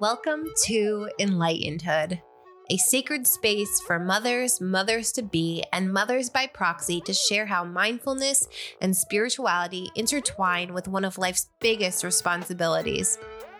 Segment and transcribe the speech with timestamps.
[0.00, 2.22] Welcome to Enlightenedhood,
[2.70, 7.64] a sacred space for mothers, mothers to be, and mothers by proxy to share how
[7.64, 8.48] mindfulness
[8.80, 13.18] and spirituality intertwine with one of life's biggest responsibilities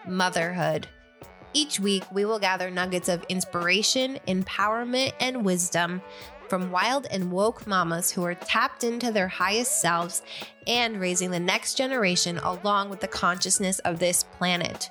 [0.09, 0.87] motherhood.
[1.53, 6.01] Each week, we will gather nuggets of inspiration, empowerment, and wisdom
[6.49, 10.23] from wild and woke mamas who are tapped into their highest selves
[10.67, 14.89] and raising the next generation along with the consciousness of this planet.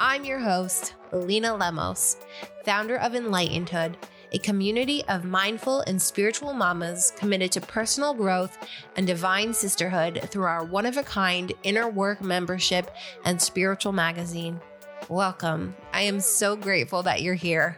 [0.00, 2.18] I'm your host, Lena Lemos,
[2.64, 3.96] founder of Enlightenedhood,
[4.30, 8.56] a community of mindful and spiritual mamas committed to personal growth
[8.94, 14.60] and divine sisterhood through our one of a kind inner work membership and spiritual magazine.
[15.08, 15.74] Welcome.
[15.92, 17.76] I am so grateful that you're here.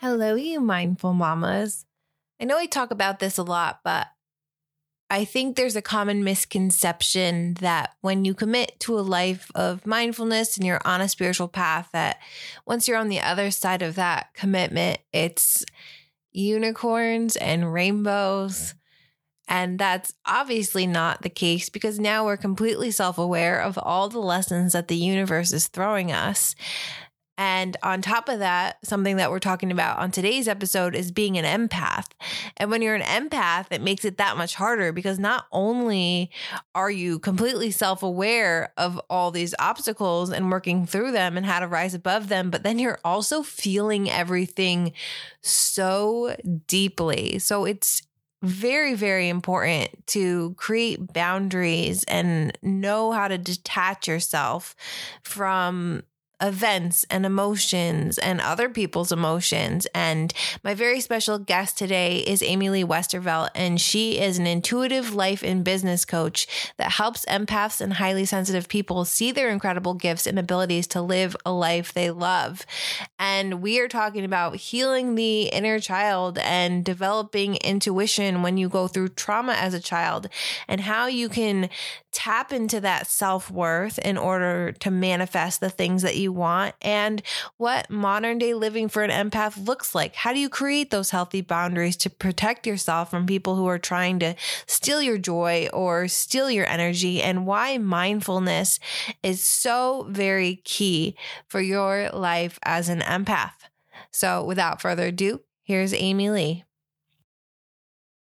[0.00, 1.84] Hello, you mindful mamas.
[2.40, 4.06] I know I talk about this a lot, but
[5.12, 10.56] I think there's a common misconception that when you commit to a life of mindfulness
[10.56, 12.18] and you're on a spiritual path, that
[12.64, 15.66] once you're on the other side of that commitment, it's
[16.30, 18.72] unicorns and rainbows.
[19.46, 24.18] And that's obviously not the case because now we're completely self aware of all the
[24.18, 26.54] lessons that the universe is throwing us.
[27.38, 31.38] And on top of that, something that we're talking about on today's episode is being
[31.38, 32.06] an empath.
[32.58, 36.30] And when you're an empath, it makes it that much harder because not only
[36.74, 41.60] are you completely self aware of all these obstacles and working through them and how
[41.60, 44.92] to rise above them, but then you're also feeling everything
[45.40, 47.38] so deeply.
[47.38, 48.02] So it's
[48.42, 54.74] very, very important to create boundaries and know how to detach yourself
[55.22, 56.02] from
[56.42, 59.86] events and emotions and other people's emotions.
[59.94, 65.14] And my very special guest today is Amy Lee Westervelt, and she is an intuitive
[65.14, 70.26] life and business coach that helps empaths and highly sensitive people see their incredible gifts
[70.26, 72.66] and abilities to live a life they love.
[73.18, 78.88] And we are talking about healing the inner child and developing intuition when you go
[78.88, 80.28] through trauma as a child
[80.66, 81.70] and how you can
[82.12, 87.22] tap into that self worth in order to manifest the things that you want and
[87.56, 90.14] what modern day living for an empath looks like.
[90.14, 94.18] How do you create those healthy boundaries to protect yourself from people who are trying
[94.20, 94.34] to
[94.66, 98.78] steal your joy or steal your energy and why mindfulness
[99.22, 101.16] is so very key
[101.46, 103.52] for your life as an empath.
[104.10, 106.64] So without further ado, here's Amy Lee.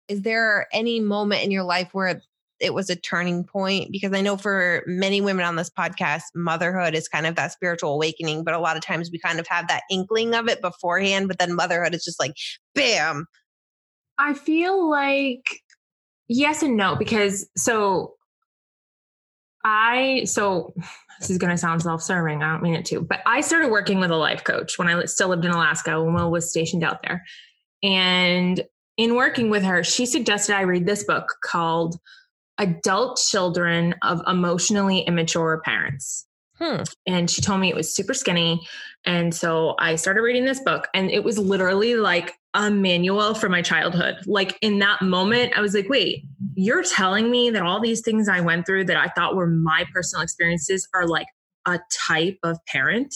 [0.08, 2.22] Is there any moment in your life where
[2.60, 6.96] it was a turning point because I know for many women on this podcast, motherhood
[6.96, 9.68] is kind of that spiritual awakening, but a lot of times we kind of have
[9.68, 12.34] that inkling of it beforehand, but then motherhood is just like
[12.74, 13.28] bam.
[14.18, 15.62] I feel like
[16.28, 18.16] yes and no because so
[19.64, 20.74] I so
[21.20, 22.44] this is going to sound self-serving.
[22.44, 25.06] I don't mean it to, but I started working with a life coach when I
[25.06, 27.24] still lived in Alaska when Will was stationed out there.
[27.84, 28.64] And
[28.98, 32.00] in working with her, she suggested I read this book called
[32.58, 36.26] adult children of emotionally immature parents.
[36.60, 36.84] Hmm.
[37.06, 38.68] And she told me it was super skinny.
[39.06, 43.48] And so I started reading this book, and it was literally like a manual for
[43.48, 44.16] my childhood.
[44.26, 46.24] Like in that moment, I was like, wait,
[46.56, 49.86] you're telling me that all these things I went through that I thought were my
[49.94, 51.28] personal experiences are like
[51.68, 53.14] a type of parent?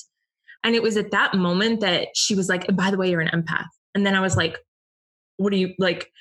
[0.63, 3.29] And it was at that moment that she was like, by the way, you're an
[3.29, 3.65] empath.
[3.95, 4.59] And then I was like,
[5.37, 6.11] what do you like?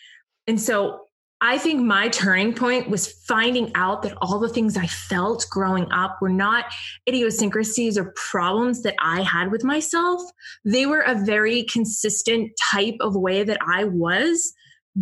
[0.47, 1.01] And so
[1.43, 5.91] I think my turning point was finding out that all the things I felt growing
[5.91, 6.67] up were not
[7.09, 10.21] idiosyncrasies or problems that I had with myself.
[10.65, 14.53] They were a very consistent type of way that I was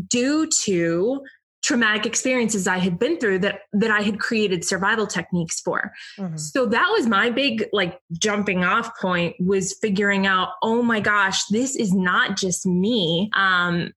[0.08, 1.22] due to
[1.62, 5.92] traumatic experiences I had been through that that I had created survival techniques for.
[6.16, 6.36] Mm-hmm.
[6.36, 11.44] So that was my big like jumping off point was figuring out, oh my gosh,
[11.46, 13.30] this is not just me.
[13.34, 13.92] Um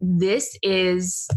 [0.00, 1.28] this is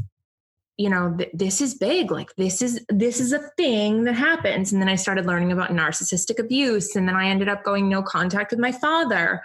[0.78, 4.72] you know th- this is big like this is this is a thing that happens.
[4.72, 8.02] And then i started learning about narcissistic abuse and then i ended up going no
[8.02, 9.42] contact with my father.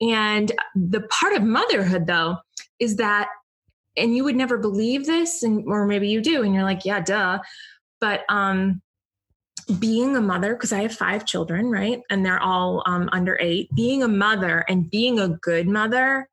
[0.00, 2.36] And the part of motherhood though
[2.78, 3.28] is that
[3.96, 7.00] and you would never believe this and or maybe you do and you're like yeah
[7.00, 7.38] duh.
[8.00, 8.82] But um
[9.78, 12.00] being a mother because i have five children right?
[12.08, 16.28] And they're all um, under eight being a mother and being a good mother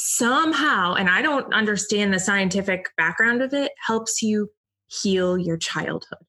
[0.00, 4.48] somehow, and I don't understand the scientific background of it, helps you
[4.86, 6.24] heal your childhood.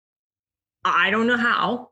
[0.83, 1.89] I don't know how,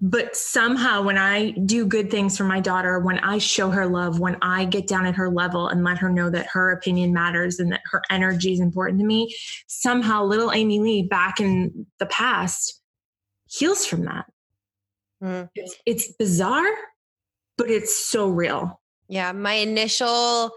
[0.00, 4.18] but somehow when I do good things for my daughter, when I show her love,
[4.18, 7.60] when I get down at her level and let her know that her opinion matters
[7.60, 9.32] and that her energy is important to me,
[9.68, 12.82] somehow little Amy Lee back in the past
[13.46, 14.24] heals from that.
[15.22, 15.48] Mm.
[15.54, 16.74] It's, it's bizarre,
[17.56, 18.80] but it's so real.
[19.06, 20.50] Yeah, my initial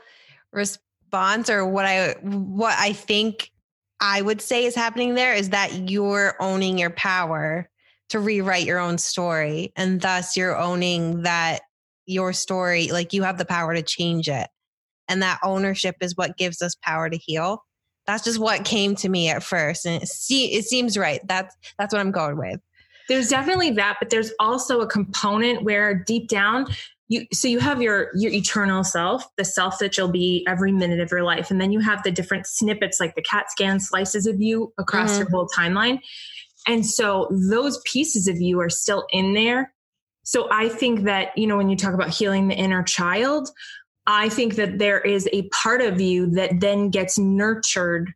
[0.51, 3.51] response or what I what I think
[3.99, 7.69] I would say is happening there is that you're owning your power
[8.09, 11.61] to rewrite your own story and thus you're owning that
[12.05, 14.47] your story like you have the power to change it.
[15.09, 17.63] And that ownership is what gives us power to heal.
[18.05, 21.19] That's just what came to me at first and it, see, it seems right.
[21.27, 22.59] That's that's what i'm going with.
[23.09, 26.67] There's definitely that but there's also a component where deep down
[27.07, 31.00] you so you have your your eternal self the self that you'll be every minute
[31.00, 31.51] of your life.
[31.51, 35.12] And then you have the different snippets like the cat scan slices of you across
[35.12, 35.21] mm-hmm.
[35.21, 36.00] your whole timeline.
[36.68, 39.74] And so those pieces of you are still in there.
[40.24, 43.50] So i think that you know when you talk about healing the inner child
[44.07, 48.13] i think that there is a part of you that then gets nurtured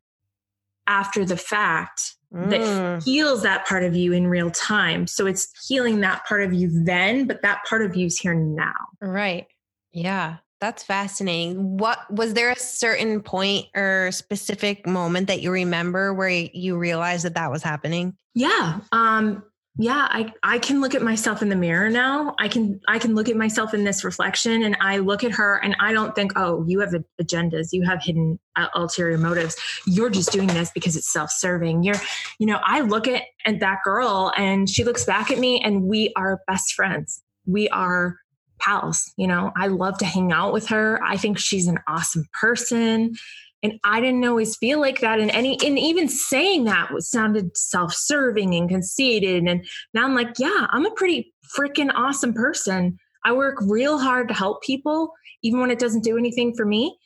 [0.87, 2.49] after the fact mm.
[2.49, 5.07] that heals that part of you in real time.
[5.07, 8.33] So it's healing that part of you then, but that part of you is here
[8.33, 8.73] now.
[9.01, 9.47] Right.
[9.91, 10.37] Yeah.
[10.59, 11.77] That's fascinating.
[11.77, 17.25] What was there a certain point or specific moment that you remember where you realized
[17.25, 18.15] that that was happening?
[18.35, 18.81] Yeah.
[18.91, 19.43] Um,
[19.77, 22.35] yeah i i can look at myself in the mirror now.
[22.39, 25.57] I can i can look at myself in this reflection and i look at her
[25.63, 29.55] and i don't think oh you have agendas you have hidden uh, ulterior motives.
[29.87, 31.83] You're just doing this because it's self-serving.
[31.83, 32.01] You're
[32.37, 35.83] you know i look at at that girl and she looks back at me and
[35.83, 37.23] we are best friends.
[37.45, 38.17] We are
[38.59, 39.51] pals you know?
[39.55, 41.01] I love to hang out with her.
[41.03, 43.13] I think she's an awesome person
[43.63, 45.19] and I didn't always feel like that.
[45.19, 49.43] And any, and even saying that was sounded self-serving and conceited.
[49.43, 52.97] And now I'm like, yeah, I'm a pretty freaking awesome person.
[53.23, 55.13] I work real hard to help people,
[55.43, 56.97] even when it doesn't do anything for me.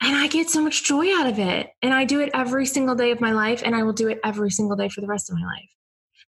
[0.00, 1.70] And I get so much joy out of it.
[1.82, 3.62] And I do it every single day of my life.
[3.64, 5.68] And I will do it every single day for the rest of my life.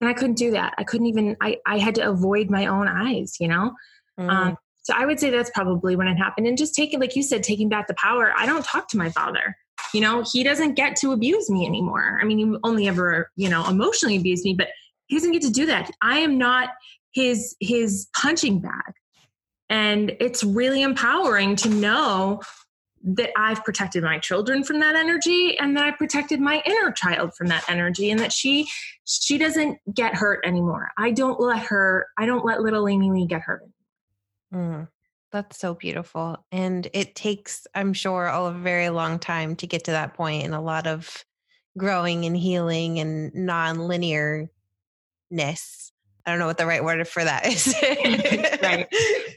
[0.00, 0.75] And I couldn't do that.
[0.76, 3.73] I couldn't even, I, I had to avoid my own eyes, you know?
[4.20, 4.31] Mm.
[4.31, 4.56] Um,
[4.87, 6.47] so I would say that's probably when it happened.
[6.47, 8.33] And just taking, like you said, taking back the power.
[8.37, 9.56] I don't talk to my father.
[9.93, 12.21] You know, he doesn't get to abuse me anymore.
[12.23, 14.69] I mean, he only ever, you know, emotionally abused me, but
[15.09, 15.91] he doesn't get to do that.
[16.03, 16.69] I am not
[17.11, 18.93] his his punching bag.
[19.69, 22.41] And it's really empowering to know
[23.03, 27.35] that I've protected my children from that energy and that I protected my inner child
[27.35, 28.69] from that energy and that she
[29.05, 30.93] she doesn't get hurt anymore.
[30.97, 33.62] I don't let her I don't let little Amy Lee get hurt
[34.56, 34.88] Mm,
[35.32, 36.44] that's so beautiful.
[36.53, 40.55] And it takes, I'm sure, a very long time to get to that point and
[40.55, 41.25] a lot of
[41.79, 44.49] growing and healing and non linearness.
[46.26, 47.73] I don't know what the right word for that is.
[48.62, 48.88] right.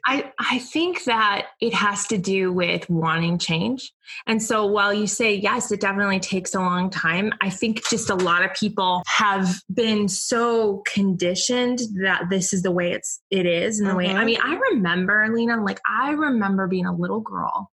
[0.07, 3.93] I, I think that it has to do with wanting change.
[4.25, 8.09] And so while you say, yes, it definitely takes a long time, I think just
[8.09, 13.45] a lot of people have been so conditioned that this is the way it's, it
[13.45, 13.79] is.
[13.79, 13.97] And the mm-hmm.
[13.99, 14.25] way, I mm-hmm.
[14.25, 17.69] mean, I remember, Lena, like I remember being a little girl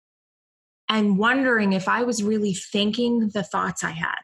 [0.89, 4.19] and wondering if I was really thinking the thoughts I had.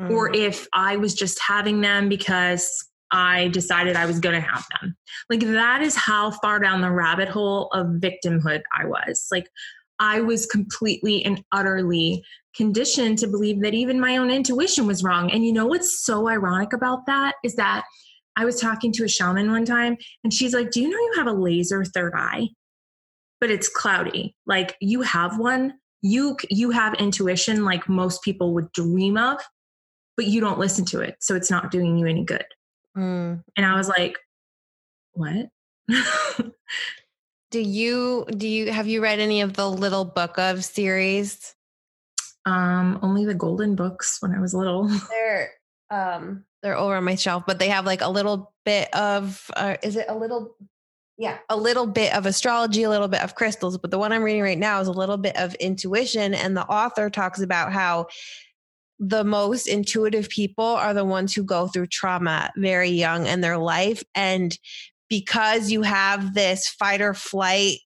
[0.00, 0.12] Mm-hmm.
[0.12, 4.66] Or if I was just having them because I decided I was going to have
[4.80, 4.96] them.
[5.28, 9.26] Like that is how far down the rabbit hole of victimhood I was.
[9.30, 9.48] Like
[9.98, 12.24] I was completely and utterly
[12.56, 15.30] conditioned to believe that even my own intuition was wrong.
[15.30, 17.84] And you know what's so ironic about that is that
[18.36, 21.12] I was talking to a shaman one time and she's like, Do you know you
[21.16, 22.48] have a laser third eye?
[23.40, 24.34] But it's cloudy.
[24.46, 25.74] Like you have one.
[26.02, 29.38] You you have intuition like most people would dream of,
[30.16, 31.16] but you don't listen to it.
[31.20, 32.44] So it's not doing you any good.
[32.96, 33.42] Mm.
[33.56, 34.18] And I was like,
[35.12, 35.48] what?
[37.50, 41.54] do you do you have you read any of the little book of series?
[42.46, 44.88] Um, only the golden books when I was little.
[45.10, 45.50] They're
[45.90, 49.76] um they're over on my shelf, but they have like a little bit of uh,
[49.82, 50.56] is it a little
[51.20, 54.22] yeah, a little bit of astrology, a little bit of crystals, but the one I'm
[54.22, 58.06] reading right now is a little bit of intuition and the author talks about how
[59.00, 63.56] the most intuitive people are the ones who go through trauma very young in their
[63.56, 64.04] life.
[64.14, 64.56] And
[65.08, 67.78] because you have this fight or flight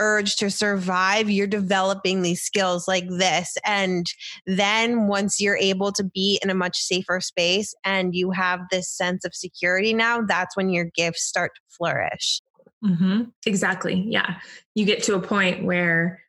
[0.00, 3.56] urge to survive, you're developing these skills like this.
[3.64, 4.04] And
[4.46, 8.90] then once you're able to be in a much safer space and you have this
[8.90, 12.40] sense of security now, that's when your gifts start to flourish.
[12.84, 13.22] Mm-hmm.
[13.46, 14.04] Exactly.
[14.08, 14.38] Yeah.
[14.74, 16.21] You get to a point where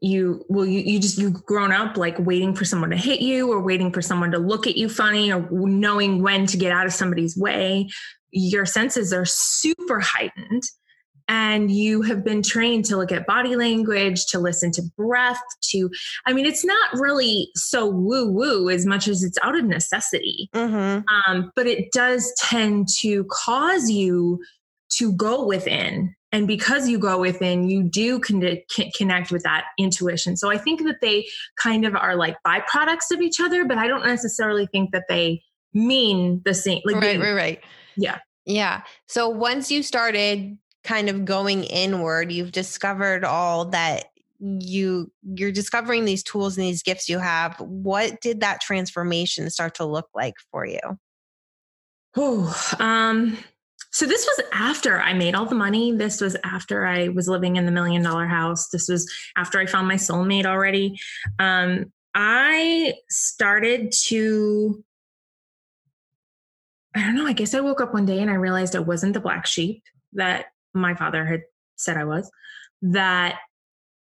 [0.00, 3.50] you well you, you just you've grown up like waiting for someone to hit you
[3.50, 6.86] or waiting for someone to look at you funny or knowing when to get out
[6.86, 7.88] of somebody's way
[8.30, 10.62] your senses are super heightened
[11.30, 15.90] and you have been trained to look at body language to listen to breath to
[16.26, 20.48] i mean it's not really so woo woo as much as it's out of necessity
[20.54, 21.02] mm-hmm.
[21.30, 24.40] um, but it does tend to cause you
[24.90, 28.58] to go within and because you go within you do con-
[28.96, 30.36] connect with that intuition.
[30.36, 31.26] So i think that they
[31.60, 35.42] kind of are like byproducts of each other but i don't necessarily think that they
[35.74, 37.64] mean the same like right right right.
[37.96, 38.18] Yeah.
[38.46, 38.82] Yeah.
[39.06, 44.06] So once you started kind of going inward you've discovered all that
[44.40, 47.58] you you're discovering these tools and these gifts you have.
[47.60, 50.78] What did that transformation start to look like for you?
[52.16, 53.36] Oh um
[53.90, 55.92] so this was after I made all the money.
[55.92, 58.68] This was after I was living in the million dollar house.
[58.68, 60.98] This was after I found my soulmate already.
[61.38, 64.84] Um, I started to,
[66.94, 69.14] I don't know, I guess I woke up one day and I realized I wasn't
[69.14, 69.82] the black sheep
[70.14, 71.42] that my father had
[71.76, 72.30] said I was,
[72.82, 73.38] that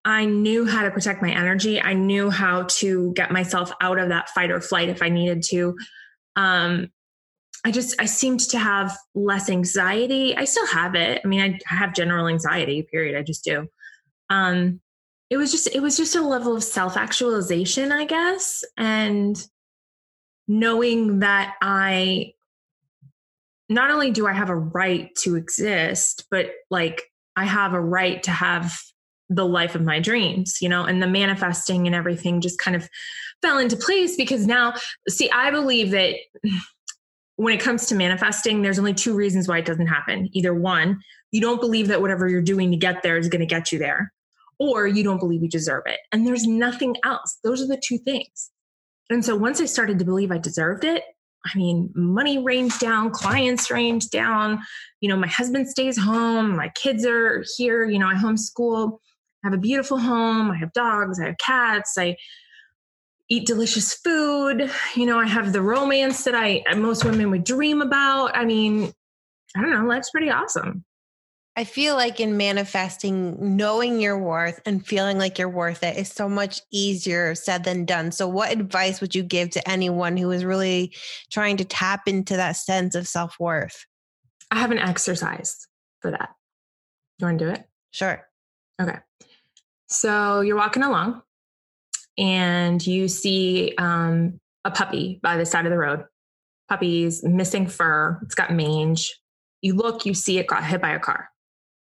[0.04, 1.82] I knew how to protect my energy.
[1.82, 5.42] I knew how to get myself out of that fight or flight if I needed
[5.48, 5.76] to.
[6.36, 6.92] Um,
[7.66, 10.36] I just I seemed to have less anxiety.
[10.36, 11.20] I still have it.
[11.24, 12.82] I mean, I, have general anxiety.
[12.82, 13.18] Period.
[13.18, 13.66] I just do.
[14.30, 14.80] Um,
[15.30, 19.36] it was just it was just a level of self actualization, I guess, and
[20.46, 22.34] knowing that I
[23.68, 28.22] not only do I have a right to exist, but like I have a right
[28.22, 28.78] to have
[29.28, 32.88] the life of my dreams, you know, and the manifesting and everything just kind of
[33.42, 34.74] fell into place because now,
[35.08, 36.14] see, I believe that
[37.36, 40.28] when it comes to manifesting, there's only two reasons why it doesn't happen.
[40.32, 41.00] Either one,
[41.32, 43.78] you don't believe that whatever you're doing to get there is going to get you
[43.78, 44.12] there,
[44.58, 46.00] or you don't believe you deserve it.
[46.12, 47.38] And there's nothing else.
[47.44, 48.50] Those are the two things.
[49.10, 51.04] And so once I started to believe I deserved it,
[51.44, 54.58] I mean, money rained down, clients rained down.
[55.00, 58.98] You know, my husband stays home, my kids are here, you know, I homeschool.
[59.44, 62.16] I have a beautiful home, I have dogs, I have cats, I
[63.28, 64.70] eat delicious food.
[64.94, 68.36] You know, I have the romance that I uh, most women would dream about.
[68.36, 68.92] I mean,
[69.56, 70.84] I don't know, life's pretty awesome.
[71.58, 76.12] I feel like in manifesting, knowing your worth and feeling like you're worth it is
[76.12, 78.12] so much easier said than done.
[78.12, 80.94] So, what advice would you give to anyone who is really
[81.32, 83.86] trying to tap into that sense of self worth?
[84.50, 85.66] I have an exercise
[86.00, 86.28] for that.
[87.18, 87.64] You want to do it?
[87.90, 88.22] Sure.
[88.80, 88.98] Okay.
[89.86, 91.22] So, you're walking along
[92.18, 96.04] and you see um, a puppy by the side of the road.
[96.68, 99.14] Puppy's missing fur, it's got mange.
[99.62, 101.28] You look, you see it got hit by a car.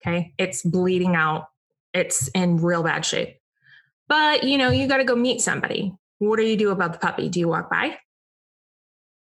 [0.06, 0.34] Okay.
[0.38, 1.48] It's bleeding out,
[1.94, 3.38] it's in real bad shape.
[4.08, 5.94] But you know, you got to go meet somebody.
[6.20, 7.30] What do you do about the puppy?
[7.30, 7.98] Do you walk by?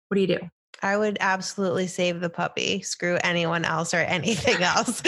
[0.08, 0.40] What do you do?
[0.84, 2.82] I would absolutely save the puppy.
[2.82, 5.02] Screw anyone else or anything else.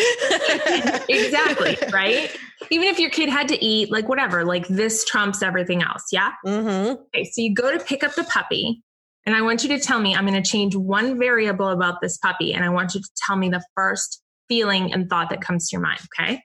[1.09, 1.77] exactly.
[1.93, 2.35] Right.
[2.69, 6.05] Even if your kid had to eat, like whatever, like this trumps everything else.
[6.11, 6.31] Yeah.
[6.45, 7.01] Mm-hmm.
[7.13, 7.25] Okay.
[7.25, 8.81] So you go to pick up the puppy,
[9.25, 12.17] and I want you to tell me, I'm going to change one variable about this
[12.17, 15.69] puppy, and I want you to tell me the first feeling and thought that comes
[15.69, 15.99] to your mind.
[16.19, 16.41] Okay.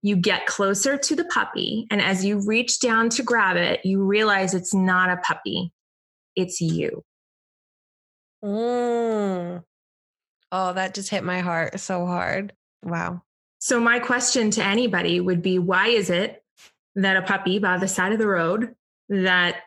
[0.00, 4.02] You get closer to the puppy, and as you reach down to grab it, you
[4.02, 5.72] realize it's not a puppy,
[6.36, 7.02] it's you.
[8.44, 9.62] Mm.
[10.50, 12.52] Oh, that just hit my heart so hard.
[12.82, 13.22] Wow.
[13.58, 16.42] So, my question to anybody would be why is it
[16.94, 18.74] that a puppy by the side of the road
[19.08, 19.62] that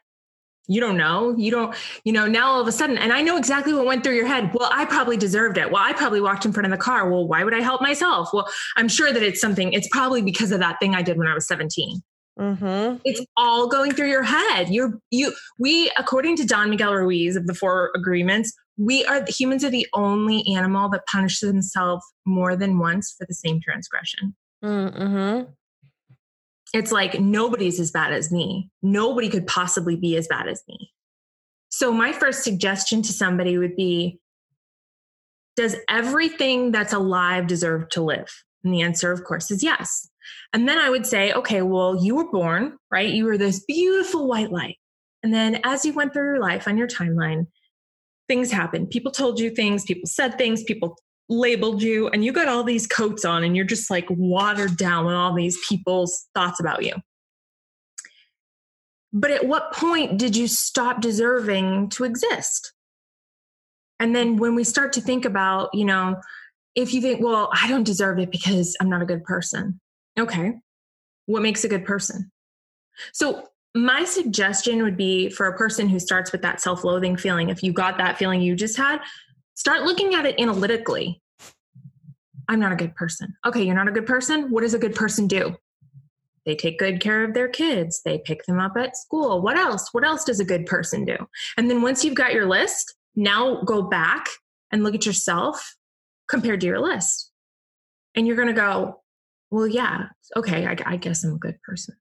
[0.67, 1.75] you don't know, you don't,
[2.05, 4.27] you know, now all of a sudden, and I know exactly what went through your
[4.27, 4.51] head.
[4.53, 5.69] Well, I probably deserved it.
[5.69, 7.09] Well, I probably walked in front of the car.
[7.09, 8.29] Well, why would I help myself?
[8.31, 8.47] Well,
[8.77, 11.33] I'm sure that it's something, it's probably because of that thing I did when I
[11.33, 12.01] was 17.
[12.39, 12.97] Mm-hmm.
[13.03, 14.69] It's all going through your head.
[14.69, 15.33] You're you.
[15.59, 19.87] We, according to Don Miguel Ruiz of the Four Agreements, we are humans are the
[19.93, 24.35] only animal that punishes themselves more than once for the same transgression.
[24.63, 25.51] Mm-hmm.
[26.73, 28.69] It's like nobody's as bad as me.
[28.81, 30.91] Nobody could possibly be as bad as me.
[31.69, 34.19] So my first suggestion to somebody would be:
[35.55, 38.29] Does everything that's alive deserve to live?
[38.63, 40.09] And the answer, of course, is yes.
[40.53, 43.09] And then I would say, okay, well, you were born, right?
[43.09, 44.77] You were this beautiful white light.
[45.23, 47.47] And then as you went through your life on your timeline,
[48.31, 48.89] things happened.
[48.89, 50.97] People told you things, people said things, people
[51.27, 55.05] labeled you, and you got all these coats on, and you're just like watered down
[55.05, 56.93] with all these people's thoughts about you.
[59.11, 62.71] But at what point did you stop deserving to exist?
[64.00, 66.15] And then when we start to think about, you know,
[66.73, 69.81] if you think, well, I don't deserve it because I'm not a good person.
[70.17, 70.53] Okay.
[71.25, 72.31] What makes a good person?
[73.11, 77.49] So, my suggestion would be for a person who starts with that self loathing feeling,
[77.49, 78.99] if you got that feeling you just had,
[79.55, 81.21] start looking at it analytically.
[82.49, 83.33] I'm not a good person.
[83.45, 84.51] Okay, you're not a good person.
[84.51, 85.55] What does a good person do?
[86.45, 88.01] They take good care of their kids.
[88.03, 89.41] They pick them up at school.
[89.41, 89.93] What else?
[89.93, 91.15] What else does a good person do?
[91.55, 94.25] And then once you've got your list, now go back
[94.71, 95.75] and look at yourself
[96.27, 97.31] compared to your list.
[98.15, 99.01] And you're going to go,
[99.51, 101.95] well, yeah, okay, I, I guess I'm a good person.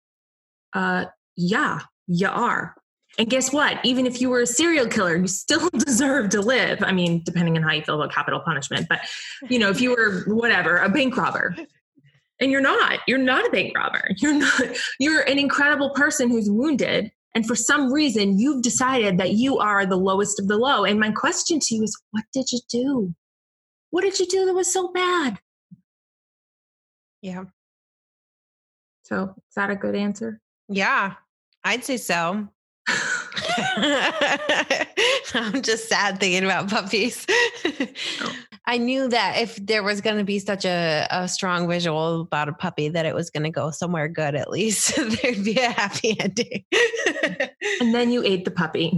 [0.73, 1.07] Uh,
[1.41, 2.75] yeah, you are.
[3.19, 3.79] And guess what?
[3.85, 6.83] Even if you were a serial killer, you still deserve to live.
[6.83, 9.01] I mean, depending on how you feel about capital punishment, but
[9.49, 11.57] you know, if you were whatever, a bank robber,
[12.41, 14.09] and you're not, you're not a bank robber.
[14.17, 14.63] You're not,
[14.99, 17.13] you're an incredible person who's wounded.
[17.35, 20.85] And for some reason, you've decided that you are the lowest of the low.
[20.85, 23.15] And my question to you is, what did you do?
[23.91, 25.39] What did you do that was so bad?
[27.21, 27.45] Yeah.
[29.03, 30.41] So, is that a good answer?
[30.71, 31.17] Yeah,
[31.65, 32.49] I'd say so.
[35.35, 37.27] I'm just sad thinking about puppies.
[38.21, 38.33] Oh.
[38.67, 42.49] I knew that if there was going to be such a, a strong visual about
[42.49, 44.95] a puppy, that it was going to go somewhere good at least.
[44.97, 46.65] There'd be a happy ending.
[47.81, 48.93] and then you ate the puppy.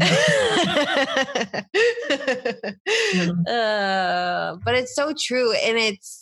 [3.49, 5.53] uh, but it's so true.
[5.55, 6.22] And it's,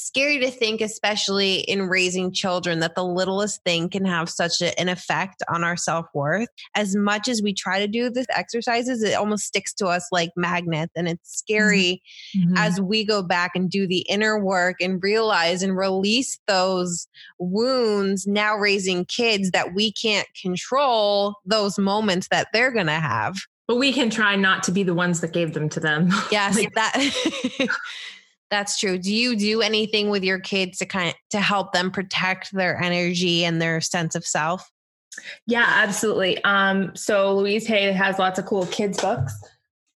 [0.00, 4.78] scary to think, especially in raising children, that the littlest thing can have such a,
[4.80, 6.48] an effect on our self worth.
[6.74, 10.30] As much as we try to do these exercises, it almost sticks to us like
[10.36, 10.92] magnets.
[10.96, 12.02] And it's scary
[12.36, 12.56] mm-hmm.
[12.56, 17.06] as we go back and do the inner work and realize and release those
[17.38, 23.36] wounds, now raising kids that we can't control those moments that they're going to have.
[23.66, 26.10] But we can try not to be the ones that gave them to them.
[26.32, 27.68] Yes, like, that.
[28.50, 28.98] That's true.
[28.98, 32.80] Do you do anything with your kids to kind of, to help them protect their
[32.80, 34.70] energy and their sense of self?
[35.46, 36.42] Yeah, absolutely.
[36.44, 39.32] Um, so Louise Hay has lots of cool kids books.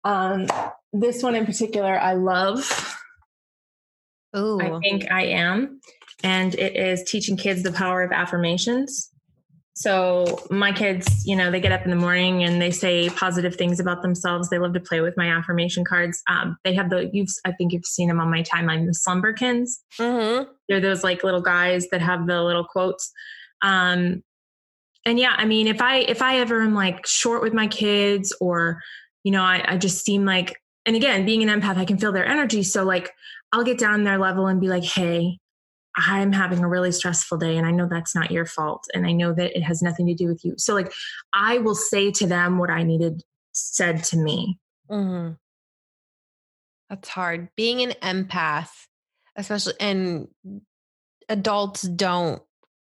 [0.04, 0.46] Um,
[0.92, 2.96] this one in particular, I love.
[4.36, 4.60] Ooh.
[4.60, 5.80] I think I am,
[6.22, 9.09] and it is teaching kids the power of affirmations.
[9.74, 13.56] So my kids, you know, they get up in the morning and they say positive
[13.56, 14.50] things about themselves.
[14.50, 16.22] They love to play with my affirmation cards.
[16.28, 19.80] Um, they have the you've I think you've seen them on my timeline, the Slumberkins.
[19.98, 20.50] Mm-hmm.
[20.68, 23.12] They're those like little guys that have the little quotes.
[23.62, 24.22] Um,
[25.06, 28.36] and yeah, I mean, if I if I ever am like short with my kids
[28.40, 28.80] or
[29.24, 32.12] you know, I, I just seem like and again, being an empath, I can feel
[32.12, 32.62] their energy.
[32.64, 33.12] So like
[33.52, 35.38] I'll get down their level and be like, hey,
[35.96, 39.12] I'm having a really stressful day and I know that's not your fault and I
[39.12, 40.54] know that it has nothing to do with you.
[40.56, 40.92] So like
[41.32, 43.22] I will say to them what I needed
[43.52, 44.58] said to me.
[44.90, 45.32] Mm-hmm.
[46.88, 47.48] That's hard.
[47.56, 48.70] Being an empath,
[49.36, 50.28] especially and
[51.28, 52.42] adults don't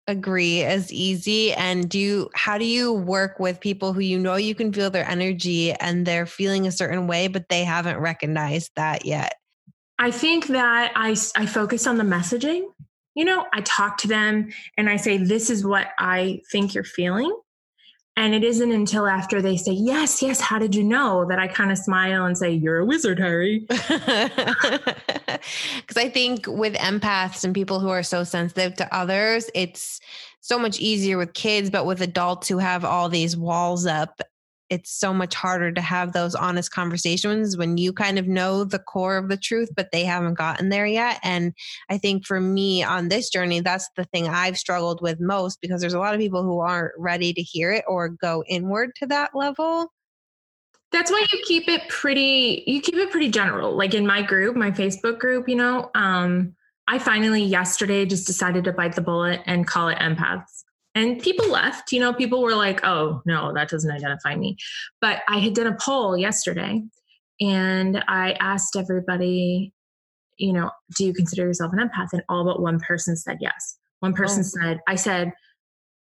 [0.07, 4.35] agree as easy and do you how do you work with people who you know
[4.35, 8.69] you can feel their energy and they're feeling a certain way but they haven't recognized
[8.75, 9.33] that yet
[9.97, 12.65] I think that I, I focus on the messaging
[13.15, 16.83] you know, I talk to them and I say, This is what I think you're
[16.83, 17.35] feeling.
[18.17, 21.25] And it isn't until after they say, Yes, yes, how did you know?
[21.27, 23.65] that I kind of smile and say, You're a wizard, Harry.
[25.75, 29.99] Because I think with empaths and people who are so sensitive to others, it's
[30.41, 34.21] so much easier with kids, but with adults who have all these walls up
[34.69, 38.79] it's so much harder to have those honest conversations when you kind of know the
[38.79, 41.19] core of the truth, but they haven't gotten there yet.
[41.23, 41.53] And
[41.89, 45.81] I think for me on this journey, that's the thing I've struggled with most because
[45.81, 49.07] there's a lot of people who aren't ready to hear it or go inward to
[49.07, 49.91] that level.
[50.91, 53.75] That's why you keep it pretty, you keep it pretty general.
[53.75, 56.55] Like in my group, my Facebook group, you know, um,
[56.87, 60.63] I finally yesterday just decided to bite the bullet and call it empaths
[60.95, 64.57] and people left you know people were like oh no that doesn't identify me.
[65.01, 66.81] But i had done a poll yesterday
[67.39, 69.73] and i asked everybody
[70.37, 72.13] you know do you consider yourself an empath?
[72.13, 73.77] And all but one person said yes.
[73.99, 74.61] One person oh.
[74.61, 75.31] said i said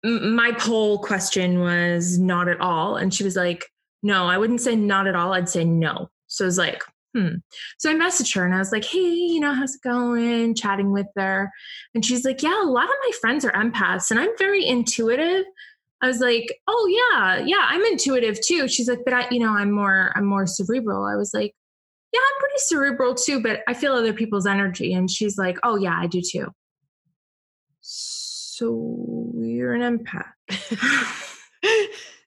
[0.03, 2.97] my poll question was not at all.
[2.97, 3.67] And she was like
[4.03, 6.11] no i wouldn't say not at all i'd say no.
[6.27, 6.83] So it was like
[7.15, 7.37] hmm.
[7.79, 10.55] So I messaged her and I was like, hey, you know, how's it going?
[10.55, 11.51] Chatting with her.
[11.95, 15.45] And she's like, yeah, a lot of my friends are empaths and I'm very intuitive.
[16.03, 18.69] I was like, oh yeah, yeah, I'm intuitive too.
[18.69, 21.05] She's like, but I, you know, I'm more, I'm more cerebral.
[21.05, 21.55] I was like,
[22.13, 24.95] yeah, I'm pretty cerebral too, but I feel other people's energy.
[24.95, 26.49] And she's like, oh yeah, I do too.
[27.83, 31.27] So you're an empath.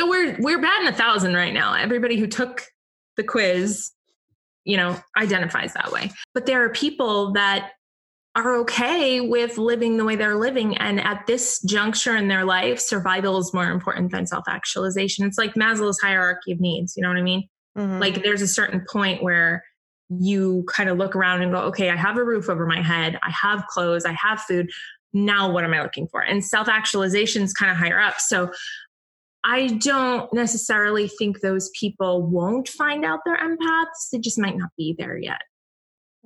[0.00, 1.74] So we're we're batting a thousand right now.
[1.74, 2.64] Everybody who took
[3.18, 3.90] the quiz,
[4.64, 6.10] you know, identifies that way.
[6.32, 7.72] But there are people that
[8.34, 10.74] are okay with living the way they're living.
[10.78, 15.26] And at this juncture in their life, survival is more important than self actualization.
[15.26, 16.94] It's like Maslow's hierarchy of needs.
[16.96, 17.46] You know what I mean?
[17.76, 17.98] Mm-hmm.
[17.98, 19.62] Like there's a certain point where
[20.08, 23.18] you kind of look around and go, okay, I have a roof over my head,
[23.22, 24.70] I have clothes, I have food.
[25.12, 26.22] Now, what am I looking for?
[26.22, 28.18] And self actualization is kind of higher up.
[28.18, 28.50] So
[29.44, 34.10] I don't necessarily think those people won't find out they're empaths.
[34.12, 35.40] They just might not be there yet.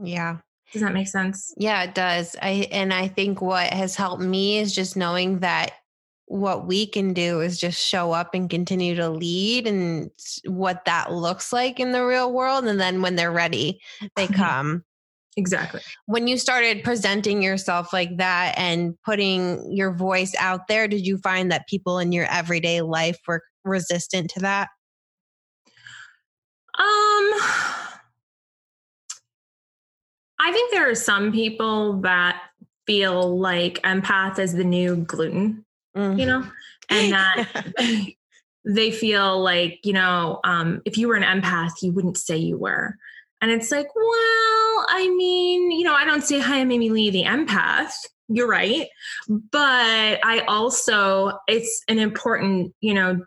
[0.02, 0.38] Yeah.
[0.72, 1.54] Does that make sense?
[1.56, 2.34] Yeah, it does.
[2.42, 5.72] I and I think what has helped me is just knowing that
[6.26, 10.10] what we can do is just show up and continue to lead and
[10.46, 13.80] what that looks like in the real world and then when they're ready,
[14.16, 14.34] they mm-hmm.
[14.34, 14.84] come.
[15.36, 15.80] Exactly.
[16.06, 21.18] When you started presenting yourself like that and putting your voice out there, did you
[21.18, 24.68] find that people in your everyday life were resistant to that?
[26.78, 27.40] Um
[30.38, 32.40] I think there are some people that
[32.86, 35.64] feel like empath is the new gluten,
[35.96, 36.18] mm-hmm.
[36.18, 36.44] you know,
[36.90, 37.48] and that
[38.64, 42.58] they feel like, you know, um, if you were an empath, you wouldn't say you
[42.58, 42.96] were.
[43.44, 47.10] And it's like, well, I mean, you know, I don't say hi, I'm Amy Lee,
[47.10, 47.92] the empath.
[48.28, 48.88] You're right.
[49.28, 53.22] But I also, it's an important, you know,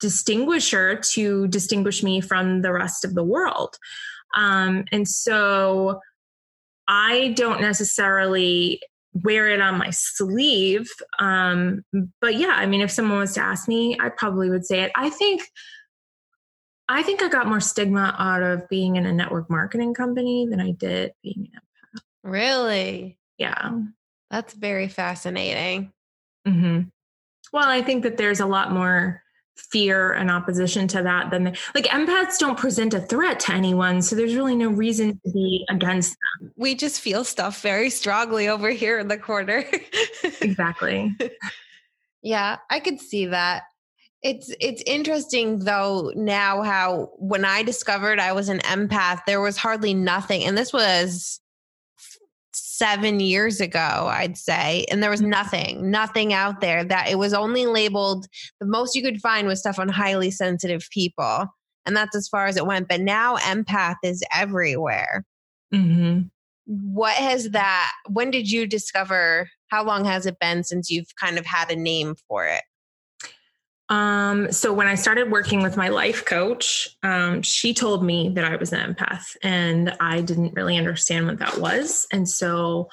[0.00, 3.74] distinguisher to distinguish me from the rest of the world.
[4.36, 5.98] Um, and so
[6.86, 8.82] I don't necessarily
[9.14, 10.90] wear it on my sleeve.
[11.18, 11.86] Um,
[12.20, 14.92] but yeah, I mean, if someone was to ask me, I probably would say it.
[14.94, 15.40] I think,
[16.88, 20.60] I think I got more stigma out of being in a network marketing company than
[20.60, 22.02] I did being an empath.
[22.22, 23.18] Really?
[23.36, 23.78] Yeah.
[24.30, 25.92] That's very fascinating.
[26.46, 26.88] Mm-hmm.
[27.52, 29.22] Well, I think that there's a lot more
[29.58, 34.14] fear and opposition to that then like empaths don't present a threat to anyone so
[34.14, 38.70] there's really no reason to be against them we just feel stuff very strongly over
[38.70, 39.64] here in the corner
[40.40, 41.12] exactly
[42.22, 43.64] yeah i could see that
[44.22, 49.56] it's it's interesting though now how when i discovered i was an empath there was
[49.56, 51.40] hardly nothing and this was
[52.78, 54.86] seven years ago, I'd say.
[54.90, 55.30] And there was mm-hmm.
[55.30, 58.26] nothing, nothing out there that it was only labeled
[58.60, 61.46] the most you could find was stuff on highly sensitive people.
[61.84, 62.88] And that's as far as it went.
[62.88, 65.24] But now empath is everywhere.
[65.74, 66.22] Mm-hmm.
[66.66, 71.38] What has that, when did you discover, how long has it been since you've kind
[71.38, 72.62] of had a name for it?
[73.88, 78.44] Um, so when I started working with my life coach, um, she told me that
[78.44, 82.06] I was an empath and I didn't really understand what that was.
[82.12, 82.88] And so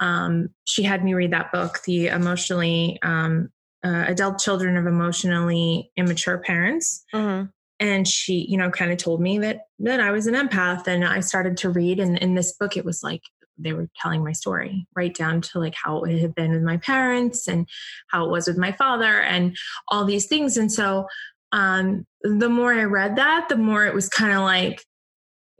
[0.00, 3.50] um, she had me read that book, The Emotionally um,
[3.84, 7.04] uh, Adult Children of Emotionally Immature Parents.
[7.14, 7.46] Mm-hmm.
[7.80, 11.04] And she, you know, kind of told me that that I was an empath, and
[11.04, 12.00] I started to read.
[12.00, 13.22] And in this book, it was like
[13.58, 16.76] they were telling my story right down to like how it had been with my
[16.76, 17.68] parents and
[18.08, 19.56] how it was with my father and
[19.88, 20.56] all these things.
[20.56, 21.06] And so
[21.52, 24.84] um the more i read that the more it was kind of like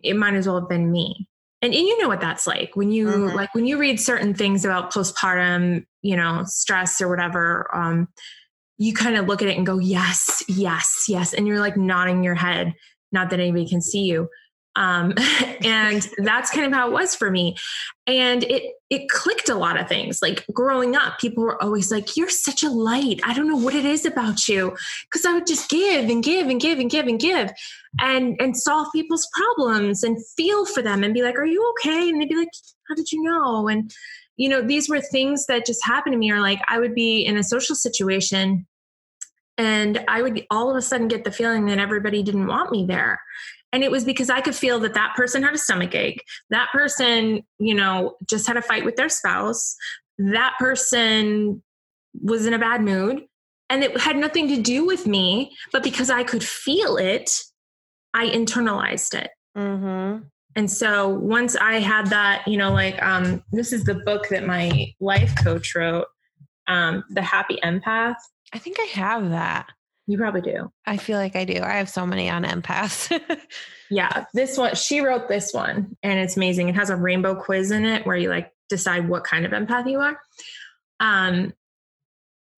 [0.03, 1.27] it might as well have been me.
[1.61, 3.37] And, and you know what that's like when you mm-hmm.
[3.37, 8.07] like when you read certain things about postpartum you know stress or whatever um
[8.77, 12.23] you kind of look at it and go yes yes yes and you're like nodding
[12.23, 12.75] your head
[13.11, 14.29] not that anybody can see you
[14.79, 15.13] um,
[15.65, 17.57] and that's kind of how it was for me.
[18.07, 20.23] And it it clicked a lot of things.
[20.23, 23.21] Like growing up, people were always like, "You're such a light.
[23.25, 24.75] I don't know what it is about you,"
[25.11, 27.51] because I would just give and give and give and give and give,
[28.01, 32.09] and and solve people's problems and feel for them and be like, "Are you okay?"
[32.09, 32.49] And they'd be like,
[32.89, 33.93] "How did you know?" And
[34.37, 36.31] you know, these were things that just happened to me.
[36.31, 38.67] Or like, I would be in a social situation
[39.59, 42.87] and I would all of a sudden get the feeling that everybody didn't want me
[42.87, 43.21] there.
[43.73, 46.25] And it was because I could feel that that person had a stomach ache.
[46.51, 49.77] That person, you know, just had a fight with their spouse.
[50.19, 51.63] That person
[52.23, 53.25] was in a bad mood.
[53.71, 57.31] And it had nothing to do with me, but because I could feel it,
[58.15, 59.31] I internalized it.
[59.57, 60.25] Mm-hmm.
[60.57, 64.47] And so once I had that, you know, like um, this is the book that
[64.47, 66.07] my life coach wrote,
[66.67, 68.17] um, The Happy Empath.
[68.55, 69.67] I think I have that.
[70.09, 70.73] You probably do.
[70.87, 71.61] I feel like I do.
[71.63, 73.21] I have so many on empaths.
[73.91, 74.25] yeah.
[74.33, 76.71] This one, she wrote this one and it's amazing.
[76.71, 79.89] It has a rainbow quiz in it where you like decide what kind of empath
[79.89, 80.19] you are.
[80.99, 81.53] Um,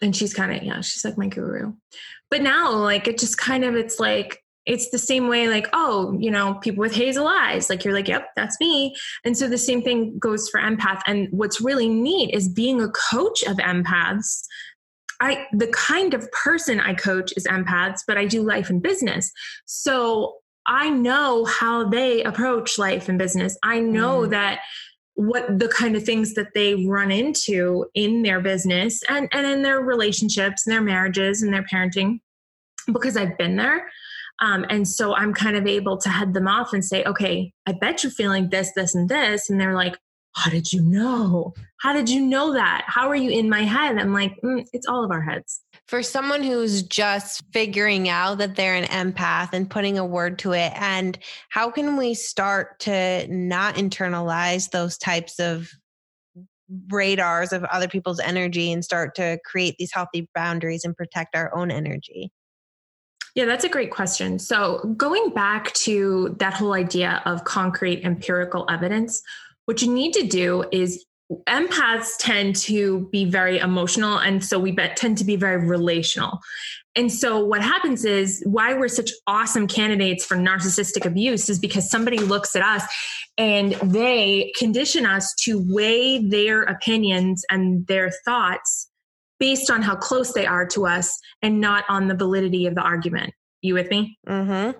[0.00, 1.74] and she's kind of, yeah, she's like my guru.
[2.30, 6.16] But now, like, it just kind of, it's like, it's the same way, like, oh,
[6.20, 8.94] you know, people with hazel eyes, like, you're like, yep, that's me.
[9.24, 11.00] And so the same thing goes for empath.
[11.06, 14.44] And what's really neat is being a coach of empaths
[15.20, 19.30] I the kind of person I coach is empaths, but I do life and business.
[19.66, 23.58] So I know how they approach life and business.
[23.62, 24.30] I know mm.
[24.30, 24.60] that
[25.14, 29.62] what the kind of things that they run into in their business and, and in
[29.62, 32.20] their relationships and their marriages and their parenting
[32.92, 33.90] because I've been there.
[34.40, 37.72] Um, and so I'm kind of able to head them off and say, okay, I
[37.72, 39.50] bet you're feeling this, this, and this.
[39.50, 39.98] And they're like,
[40.34, 41.54] how did you know?
[41.78, 42.84] How did you know that?
[42.86, 43.98] How are you in my head?
[43.98, 45.60] I'm like, mm, it's all of our heads.
[45.88, 50.52] For someone who's just figuring out that they're an empath and putting a word to
[50.52, 55.70] it, and how can we start to not internalize those types of
[56.90, 61.54] radars of other people's energy and start to create these healthy boundaries and protect our
[61.56, 62.30] own energy?
[63.34, 64.38] Yeah, that's a great question.
[64.38, 69.22] So, going back to that whole idea of concrete empirical evidence,
[69.66, 71.04] what you need to do is
[71.48, 76.40] empaths tend to be very emotional and so we tend to be very relational.
[76.96, 81.88] And so what happens is why we're such awesome candidates for narcissistic abuse is because
[81.88, 82.82] somebody looks at us
[83.38, 88.90] and they condition us to weigh their opinions and their thoughts
[89.38, 92.82] based on how close they are to us and not on the validity of the
[92.82, 93.32] argument.
[93.62, 94.18] You with me?
[94.28, 94.78] Mm-hmm.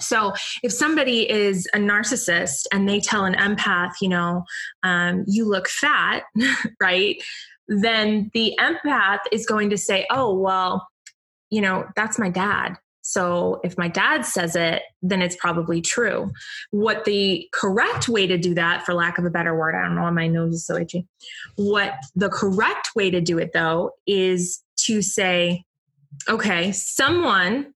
[0.00, 0.32] So
[0.62, 4.44] if somebody is a narcissist and they tell an empath, you know,
[4.82, 6.24] um, you look fat,
[6.80, 7.20] right?
[7.68, 10.86] Then the empath is going to say, oh, well,
[11.50, 12.76] you know, that's my dad.
[13.02, 16.30] So if my dad says it, then it's probably true.
[16.72, 19.94] What the correct way to do that, for lack of a better word, I don't
[19.94, 21.06] know why my nose is so itchy.
[21.56, 25.64] What the correct way to do it though is to say,
[26.28, 27.72] okay, someone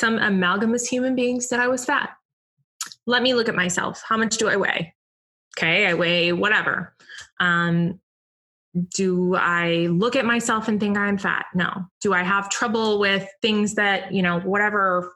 [0.00, 2.10] some amalgamous human beings said I was fat.
[3.06, 4.02] Let me look at myself.
[4.06, 4.94] How much do I weigh?
[5.58, 6.94] Okay, I weigh whatever.
[7.38, 8.00] Um,
[8.94, 11.46] do I look at myself and think I'm fat?
[11.54, 11.70] No.
[12.00, 15.12] Do I have trouble with things that, you know, whatever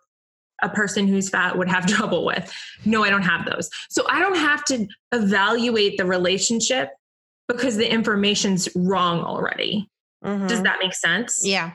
[0.62, 2.52] a person who's fat would have trouble with?
[2.84, 3.70] No, I don't have those.
[3.90, 6.90] So I don't have to evaluate the relationship
[7.48, 9.88] because the information's wrong already.
[10.24, 10.46] Mm-hmm.
[10.46, 11.40] Does that make sense?
[11.44, 11.74] Yeah.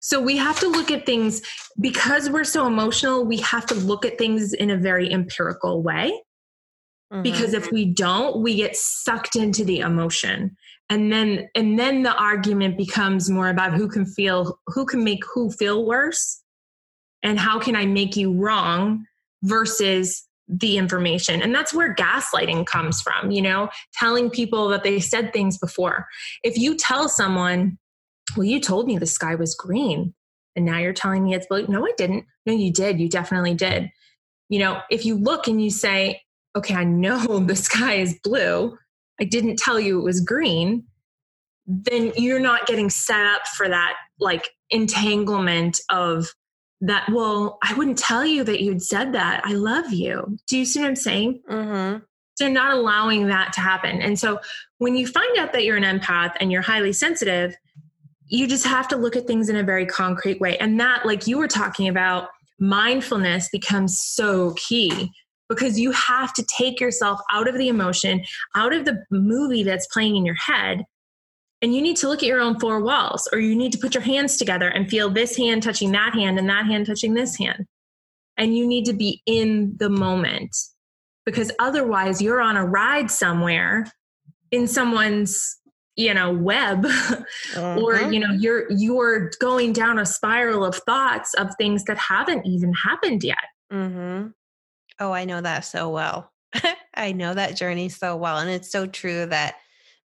[0.00, 1.42] So we have to look at things
[1.80, 6.20] because we're so emotional, we have to look at things in a very empirical way.
[7.12, 7.22] Mm-hmm.
[7.22, 10.56] Because if we don't, we get sucked into the emotion.
[10.88, 15.24] And then and then the argument becomes more about who can feel who can make
[15.24, 16.42] who feel worse
[17.22, 19.04] and how can I make you wrong
[19.42, 21.42] versus the information.
[21.42, 26.06] And that's where gaslighting comes from, you know, telling people that they said things before.
[26.44, 27.78] If you tell someone
[28.36, 30.14] well, you told me the sky was green
[30.56, 31.66] and now you're telling me it's blue.
[31.68, 32.24] No, I didn't.
[32.46, 32.98] No, you did.
[32.98, 33.90] You definitely did.
[34.48, 36.22] You know, if you look and you say,
[36.56, 38.76] okay, I know the sky is blue,
[39.20, 40.84] I didn't tell you it was green,
[41.66, 46.32] then you're not getting set up for that like entanglement of
[46.80, 47.08] that.
[47.12, 49.42] Well, I wouldn't tell you that you'd said that.
[49.44, 50.38] I love you.
[50.48, 51.42] Do you see what I'm saying?
[51.50, 51.98] Mm-hmm.
[52.36, 54.02] So, not allowing that to happen.
[54.02, 54.40] And so,
[54.78, 57.56] when you find out that you're an empath and you're highly sensitive,
[58.28, 60.56] you just have to look at things in a very concrete way.
[60.58, 65.12] And that, like you were talking about, mindfulness becomes so key
[65.48, 68.24] because you have to take yourself out of the emotion,
[68.56, 70.84] out of the movie that's playing in your head.
[71.62, 73.94] And you need to look at your own four walls, or you need to put
[73.94, 77.36] your hands together and feel this hand touching that hand and that hand touching this
[77.36, 77.66] hand.
[78.36, 80.54] And you need to be in the moment
[81.24, 83.90] because otherwise you're on a ride somewhere
[84.50, 85.58] in someone's
[85.96, 86.86] you know web
[87.56, 92.46] or you know you're you're going down a spiral of thoughts of things that haven't
[92.46, 93.44] even happened yet.
[93.72, 94.28] Mm-hmm.
[95.00, 96.32] oh i know that so well.
[96.94, 99.56] I know that journey so well and it's so true that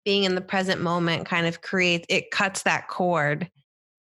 [0.04, 3.50] being in the present moment kind of creates it cuts that cord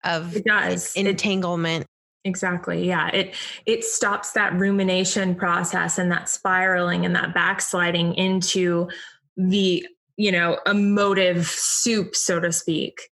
[0.04, 0.94] of it does.
[0.96, 1.84] Entanglement.
[1.84, 3.10] It, exactly yeah.
[3.10, 8.90] It it stops that rumination process and that spiraling and that backsliding into
[9.38, 13.10] the you know, emotive soup, so to speak.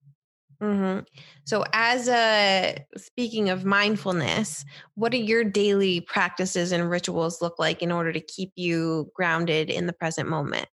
[0.62, 1.02] Mm-hmm.
[1.46, 7.82] So, as a speaking of mindfulness, what do your daily practices and rituals look like
[7.82, 10.68] in order to keep you grounded in the present moment?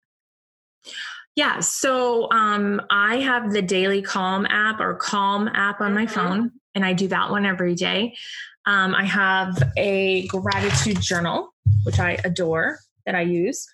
[1.36, 6.14] Yeah, so um, I have the Daily Calm app or Calm app on my mm-hmm.
[6.14, 8.14] phone, and I do that one every day.
[8.66, 11.54] Um, I have a gratitude journal,
[11.84, 13.66] which I adore, that I use.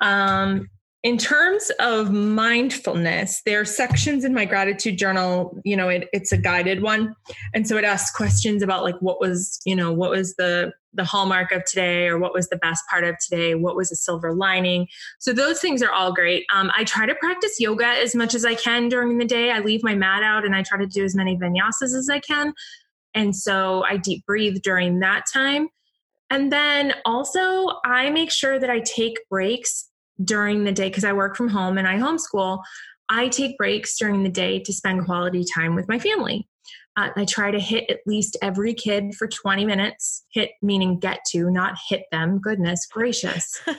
[0.00, 0.68] Um,
[1.06, 6.32] in terms of mindfulness there are sections in my gratitude journal you know it, it's
[6.32, 7.14] a guided one.
[7.54, 11.04] And so it asks questions about like what was you know what was the the
[11.04, 13.54] hallmark of today or what was the best part of today?
[13.54, 14.88] What was a silver lining?
[15.20, 16.44] So those things are all great.
[16.52, 19.52] Um, i try to practice yoga as much as i can during the day.
[19.52, 22.18] I leave my mat out and i try to do as many vinyasas as i
[22.18, 22.52] can.
[23.14, 25.68] And so i deep breathe during that time.
[26.30, 29.88] And then also i make sure that i take breaks
[30.22, 32.62] during the day because I work from home and I homeschool.
[33.08, 36.48] I take breaks during the day to spend quality time with my family.
[36.96, 40.24] Uh, I try to hit at least every kid for 20 minutes.
[40.32, 42.38] Hit meaning get to, not hit them.
[42.38, 43.60] Goodness gracious.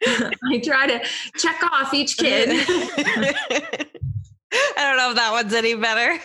[0.06, 1.00] I try to
[1.36, 2.48] check off each kid.
[4.50, 6.18] I don't know if that one's any better.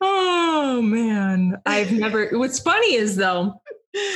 [0.00, 1.60] oh man.
[1.66, 3.60] I've never what's funny is though,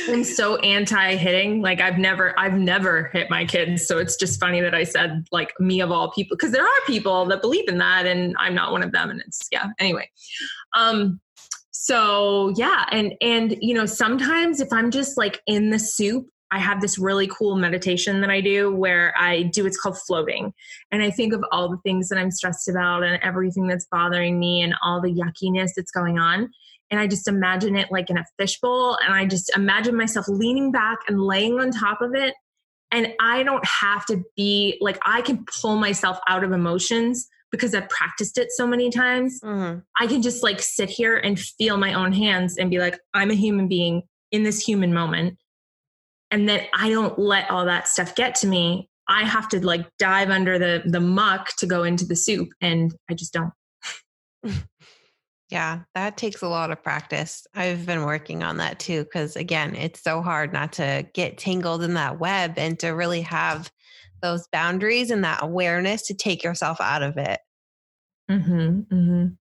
[0.09, 1.61] I'm so anti hitting.
[1.61, 3.87] Like I've never, I've never hit my kids.
[3.87, 6.81] So it's just funny that I said like me of all people, because there are
[6.85, 9.09] people that believe in that and I'm not one of them.
[9.09, 9.67] And it's, yeah.
[9.79, 10.09] Anyway.
[10.75, 11.19] Um,
[11.71, 12.85] so yeah.
[12.91, 16.99] And, and, you know, sometimes if I'm just like in the soup I have this
[16.99, 20.53] really cool meditation that I do where I do it's called floating.
[20.91, 24.37] And I think of all the things that I'm stressed about and everything that's bothering
[24.37, 26.51] me and all the yuckiness that's going on.
[26.91, 28.97] And I just imagine it like in a fishbowl.
[29.03, 32.35] And I just imagine myself leaning back and laying on top of it.
[32.91, 37.73] And I don't have to be like, I can pull myself out of emotions because
[37.73, 39.39] I've practiced it so many times.
[39.41, 39.79] Mm-hmm.
[39.99, 43.31] I can just like sit here and feel my own hands and be like, I'm
[43.31, 45.37] a human being in this human moment
[46.31, 48.89] and then I don't let all that stuff get to me.
[49.07, 52.95] I have to like dive under the the muck to go into the soup and
[53.09, 53.51] I just don't.
[55.51, 57.45] Yeah, that takes a lot of practice.
[57.53, 61.83] I've been working on that too cuz again, it's so hard not to get tangled
[61.83, 63.69] in that web and to really have
[64.21, 67.39] those boundaries and that awareness to take yourself out of it.
[68.29, 68.87] Mhm.
[68.91, 69.37] Mhm.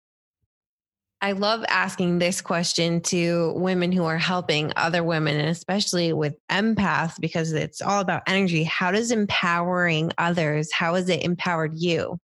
[1.22, 6.36] I love asking this question to women who are helping other women, and especially with
[6.52, 8.64] empaths, because it's all about energy.
[8.64, 12.20] How does empowering others, how has it empowered you?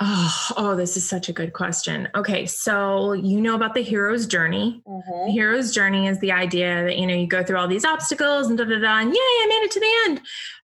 [0.00, 2.08] Oh, oh, this is such a good question.
[2.14, 4.80] Okay, so you know about the hero's journey.
[4.86, 5.26] Mm-hmm.
[5.26, 8.46] The hero's journey is the idea that you know you go through all these obstacles
[8.46, 10.20] and da da da, and yay, I made it to the end.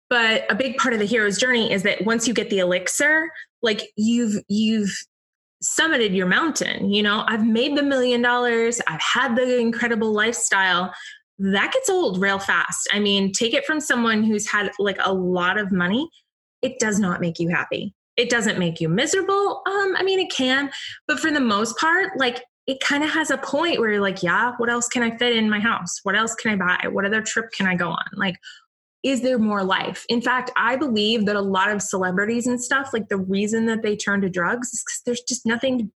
[0.09, 3.29] But a big part of the hero's journey is that once you get the elixir,
[3.61, 4.91] like you've you've
[5.63, 6.89] summited your mountain.
[6.89, 10.93] You know, I've made the million dollars, I've had the incredible lifestyle.
[11.37, 12.89] That gets old real fast.
[12.91, 16.09] I mean, take it from someone who's had like a lot of money,
[16.61, 17.93] it does not make you happy.
[18.19, 19.61] It doesn't make you miserable.
[19.65, 20.69] Um, I mean, it can,
[21.07, 24.21] but for the most part, like it kind of has a point where you're like,
[24.21, 26.01] yeah, what else can I fit in my house?
[26.03, 26.89] What else can I buy?
[26.89, 28.05] What other trip can I go on?
[28.13, 28.35] Like,
[29.03, 30.05] is there more life?
[30.09, 33.81] In fact, I believe that a lot of celebrities and stuff, like the reason that
[33.81, 35.89] they turn to drugs is because there's just nothing to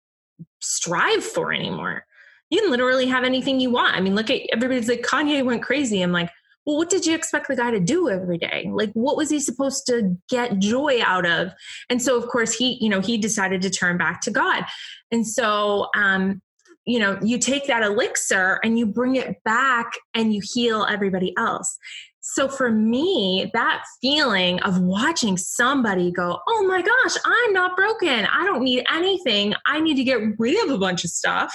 [0.60, 2.06] strive for anymore.
[2.50, 3.94] You can literally have anything you want.
[3.94, 6.00] I mean, look at everybody's like, Kanye went crazy.
[6.00, 6.30] I'm like,
[6.66, 8.70] well, what did you expect the guy to do every day?
[8.72, 11.52] Like, what was he supposed to get joy out of?
[11.90, 14.64] And so, of course, he, you know, he decided to turn back to God.
[15.10, 16.40] And so, um,
[16.86, 21.34] you know, you take that elixir and you bring it back and you heal everybody
[21.38, 21.78] else.
[22.20, 28.26] So for me, that feeling of watching somebody go, oh my gosh, I'm not broken.
[28.26, 29.54] I don't need anything.
[29.66, 31.54] I need to get rid of a bunch of stuff.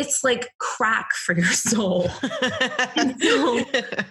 [0.00, 2.08] It's like crack for your soul.
[2.22, 3.60] so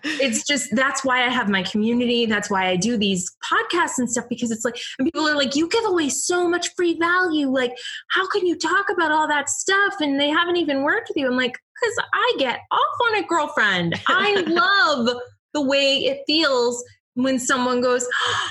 [0.03, 2.25] it's just that's why I have my community.
[2.25, 5.55] That's why I do these podcasts and stuff because it's like, and people are like,
[5.55, 7.49] you give away so much free value.
[7.49, 7.77] Like,
[8.11, 11.27] how can you talk about all that stuff and they haven't even worked with you?
[11.27, 13.99] I'm like, because I get off on a girlfriend.
[14.07, 15.17] I love
[15.53, 16.83] the way it feels
[17.15, 18.49] when someone goes, Oh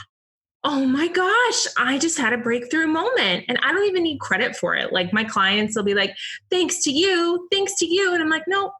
[0.65, 3.45] Oh my gosh, I just had a breakthrough moment.
[3.49, 4.93] And I don't even need credit for it.
[4.93, 6.15] Like my clients will be like,
[6.51, 8.13] Thanks to you, thanks to you.
[8.13, 8.73] And I'm like, No,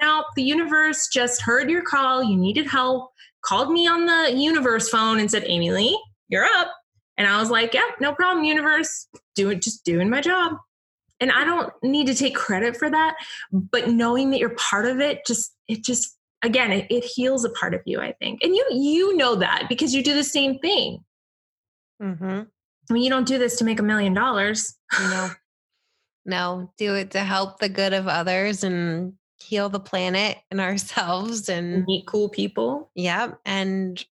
[0.00, 2.24] no, the universe just heard your call.
[2.24, 6.72] You needed help, called me on the universe phone and said, Amy Lee, you're up.
[7.16, 9.06] And I was like, Yeah, no problem, universe.
[9.36, 10.54] Doing just doing my job.
[11.20, 13.14] And I don't need to take credit for that.
[13.52, 17.50] But knowing that you're part of it, just it just again it, it, heals a
[17.50, 18.42] part of you i think.
[18.42, 21.04] And you you know that because you do the same thing.
[22.02, 22.42] Mm-hmm.
[22.90, 24.76] i mean you don't do this to make a million dollars.
[25.00, 25.30] No.
[26.24, 31.48] No do it to help the good of others and heal the planet and ourselves
[31.48, 32.90] and meet cool people.
[32.94, 34.04] Yeah and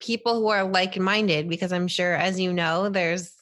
[0.00, 3.36] people who are like-minded because i'm sure as you know there's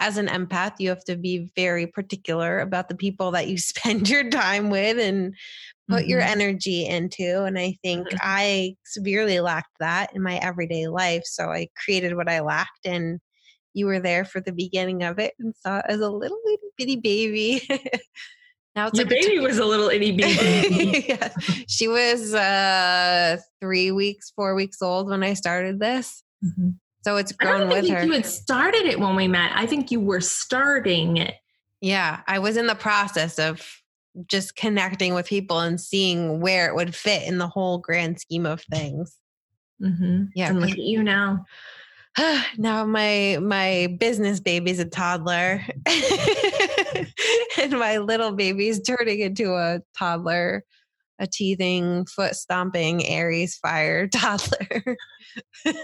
[0.00, 4.08] as an empath, you have to be very particular about the people that you spend
[4.08, 5.36] your time with and
[5.90, 6.10] put mm-hmm.
[6.10, 7.44] your energy into.
[7.44, 8.18] And I think mm-hmm.
[8.20, 11.22] I severely lacked that in my everyday life.
[11.24, 12.86] So I created what I lacked.
[12.86, 13.20] And
[13.74, 16.68] you were there for the beginning of it and saw it as a little itty
[16.76, 17.62] bitty baby.
[18.76, 21.04] now it's Your like baby was a little itty bitty.
[21.08, 21.32] yeah.
[21.68, 26.22] She was uh, three weeks, four weeks old when I started this.
[26.44, 26.70] Mm-hmm.
[27.02, 27.96] So it's grown with her.
[27.96, 29.52] I think you had started it when we met.
[29.54, 31.34] I think you were starting it.
[31.80, 33.66] Yeah, I was in the process of
[34.26, 38.46] just connecting with people and seeing where it would fit in the whole grand scheme
[38.46, 39.16] of things.
[39.82, 40.24] Mm-hmm.
[40.34, 41.44] Yeah, and look at you now.
[42.58, 45.62] now my my business baby's a toddler,
[47.58, 50.64] and my little baby's turning into a toddler
[51.20, 54.96] a teething, foot stomping Aries fire toddler.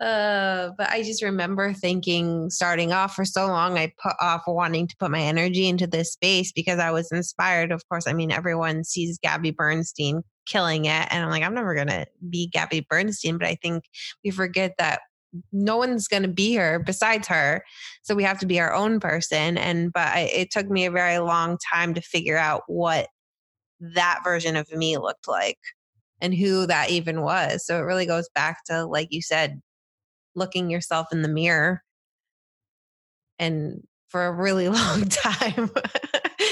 [0.00, 4.88] Uh, but I just remember thinking, starting off for so long, I put off wanting
[4.88, 7.70] to put my energy into this space because I was inspired.
[7.70, 11.06] Of course, I mean, everyone sees Gabby Bernstein killing it.
[11.10, 13.36] And I'm like, I'm never going to be Gabby Bernstein.
[13.36, 13.84] But I think
[14.24, 15.00] we forget that
[15.52, 17.62] no one's going to be her besides her.
[18.02, 19.58] So we have to be our own person.
[19.58, 23.08] And, but I, it took me a very long time to figure out what
[23.80, 25.58] that version of me looked like
[26.22, 27.66] and who that even was.
[27.66, 29.60] So it really goes back to, like you said,
[30.34, 31.82] looking yourself in the mirror
[33.38, 35.70] and for a really long time.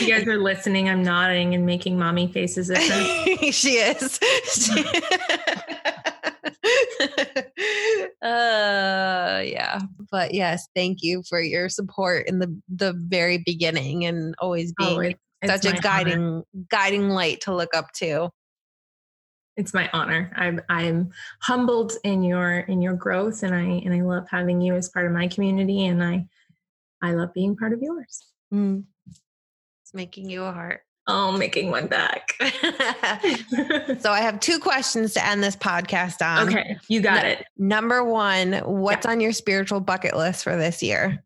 [0.00, 0.88] you guys are listening.
[0.88, 3.36] I'm nodding and making mommy faces at her.
[3.52, 4.18] she is.
[4.52, 4.84] She
[8.22, 9.78] uh yeah
[10.10, 14.98] but yes thank you for your support in the the very beginning and always being
[14.98, 16.42] oh, it, such a guiding honor.
[16.68, 18.28] guiding light to look up to
[19.59, 20.32] it's my honor.
[20.36, 24.74] I'm I'm humbled in your in your growth, and I and I love having you
[24.74, 26.26] as part of my community, and I
[27.02, 28.24] I love being part of yours.
[28.54, 28.84] Mm.
[29.09, 30.82] It's making you a heart.
[31.09, 32.34] Oh, making one back.
[34.00, 36.48] so I have two questions to end this podcast on.
[36.48, 37.44] Okay, you got it.
[37.56, 39.12] Number one, what's yeah.
[39.12, 41.24] on your spiritual bucket list for this year?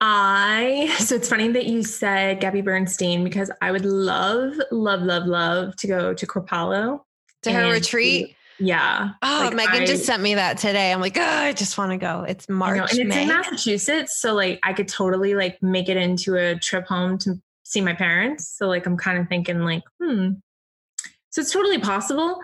[0.00, 5.26] I so it's funny that you said Gabby Bernstein because I would love, love, love,
[5.26, 7.00] love to go to Kripalu
[7.42, 8.36] to her retreat.
[8.58, 9.10] yeah.
[9.22, 10.92] Oh, like Megan I, just sent me that today.
[10.92, 12.24] I'm like, oh, I just want to go.
[12.26, 12.92] It's March.
[12.92, 13.22] and it's May.
[13.22, 14.20] in Massachusetts.
[14.20, 17.94] So like I could totally like make it into a trip home to see my
[17.94, 18.48] parents.
[18.48, 20.30] So like I'm kind of thinking like, hmm.
[21.30, 22.40] So it's totally possible.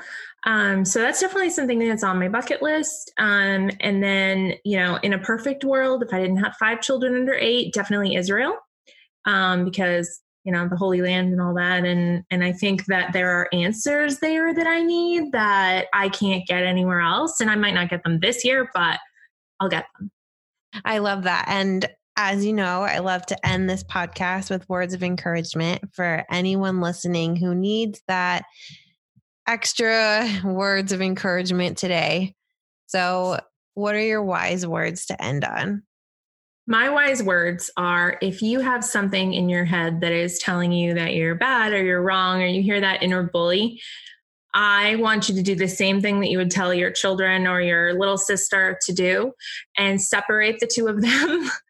[0.46, 3.12] Um, so that's definitely something that's on my bucket list.
[3.18, 7.14] Um, and then, you know, in a perfect world, if I didn't have five children
[7.14, 8.54] under eight, definitely Israel,
[9.24, 11.84] um, because you know the Holy Land and all that.
[11.84, 16.46] And and I think that there are answers there that I need that I can't
[16.46, 18.98] get anywhere else, and I might not get them this year, but
[19.58, 20.10] I'll get them.
[20.84, 24.94] I love that, and as you know, I love to end this podcast with words
[24.94, 28.44] of encouragement for anyone listening who needs that
[29.46, 32.34] extra words of encouragement today.
[32.86, 33.38] So,
[33.74, 35.82] what are your wise words to end on?
[36.66, 40.94] My wise words are if you have something in your head that is telling you
[40.94, 43.80] that you're bad or you're wrong, or you hear that inner bully,
[44.54, 47.60] I want you to do the same thing that you would tell your children or
[47.60, 49.32] your little sister to do
[49.76, 51.50] and separate the two of them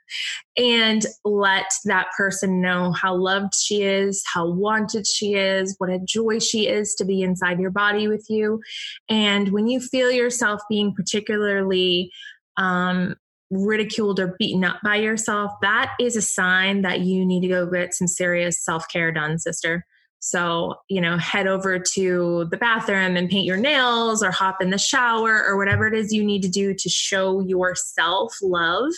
[0.57, 5.99] and let that person know how loved she is, how wanted she is, what a
[5.99, 8.61] joy she is to be inside your body with you.
[9.09, 12.11] And when you feel yourself being particularly
[12.57, 13.17] um,
[13.51, 17.67] ridiculed or beaten up by yourself, that is a sign that you need to go
[17.67, 19.85] get some serious self care done, sister.
[20.25, 24.71] So, you know, head over to the bathroom and paint your nails or hop in
[24.71, 28.91] the shower or whatever it is you need to do to show yourself love.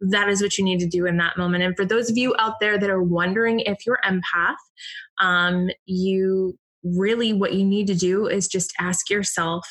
[0.00, 1.64] That is what you need to do in that moment.
[1.64, 4.56] And for those of you out there that are wondering if you're empath,
[5.20, 9.66] um, you really what you need to do is just ask yourself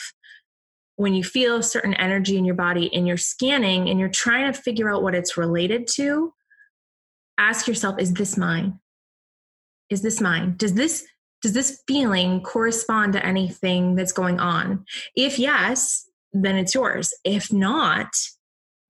[0.97, 4.51] when you feel a certain energy in your body and you're scanning and you're trying
[4.51, 6.33] to figure out what it's related to,
[7.37, 8.79] ask yourself, is this mine?
[9.89, 10.55] is this mine?
[10.57, 11.05] Does this
[11.43, 14.85] does this feeling correspond to anything that's going on?
[15.15, 17.13] If yes, then it's yours.
[17.23, 18.07] If not,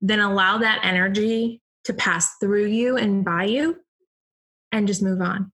[0.01, 3.77] then allow that energy to pass through you and by you
[4.71, 5.51] and just move on.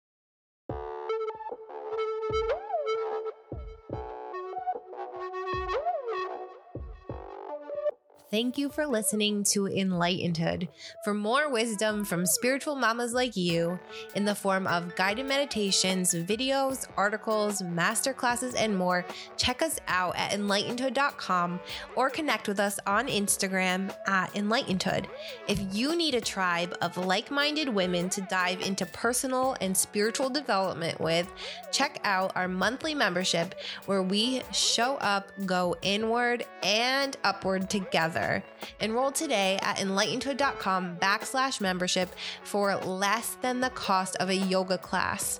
[8.33, 10.67] Thank you for listening to Enlightenedhood.
[11.03, 13.79] For more wisdom from spiritual mamas like you,
[14.15, 19.05] in the form of guided meditations, videos, articles, masterclasses, and more,
[19.37, 21.59] check us out at enlightenedhood.com
[21.95, 25.05] or connect with us on Instagram at enlightenedhood.
[25.47, 30.31] If you need a tribe of like minded women to dive into personal and spiritual
[30.31, 31.31] development with,
[31.71, 33.53] check out our monthly membership
[33.85, 38.43] where we show up, go inward and upward together together.
[38.79, 42.09] Enroll today at enlightenedhood.com backslash membership
[42.43, 45.39] for less than the cost of a yoga class.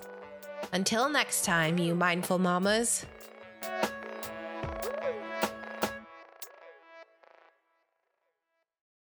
[0.72, 3.04] Until next time, you mindful mamas.